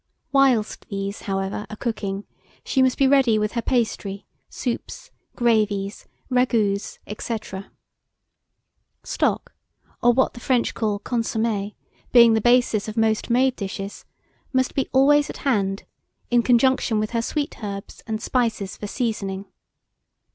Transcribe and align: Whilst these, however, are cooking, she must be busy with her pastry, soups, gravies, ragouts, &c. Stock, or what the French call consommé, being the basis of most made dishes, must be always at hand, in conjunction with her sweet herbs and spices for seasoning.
Whilst 0.31 0.83
these, 0.89 1.21
however, 1.29 1.67
are 1.69 1.75
cooking, 1.75 2.25
she 2.65 2.81
must 2.81 2.97
be 2.97 3.05
busy 3.05 3.37
with 3.37 3.51
her 3.51 3.61
pastry, 3.61 4.25
soups, 4.49 5.11
gravies, 5.35 6.07
ragouts, 6.27 6.97
&c. 7.19 7.37
Stock, 9.03 9.53
or 10.01 10.11
what 10.11 10.33
the 10.33 10.39
French 10.39 10.73
call 10.73 10.99
consommé, 11.01 11.75
being 12.11 12.33
the 12.33 12.41
basis 12.41 12.87
of 12.87 12.97
most 12.97 13.29
made 13.29 13.55
dishes, 13.55 14.03
must 14.51 14.73
be 14.73 14.89
always 14.91 15.29
at 15.29 15.37
hand, 15.45 15.83
in 16.31 16.41
conjunction 16.41 16.97
with 16.99 17.11
her 17.11 17.21
sweet 17.21 17.63
herbs 17.63 18.01
and 18.07 18.23
spices 18.23 18.75
for 18.77 18.87
seasoning. 18.87 19.45